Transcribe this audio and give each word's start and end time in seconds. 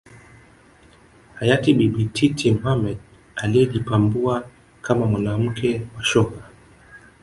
Hayati 1.35 1.73
Bibi 1.73 2.05
Titi 2.05 2.51
Mohamed 2.51 2.97
aliyejipambua 3.35 4.49
kama 4.81 5.05
mwanamke 5.05 5.87
wa 5.97 6.03
shoka 6.03 6.49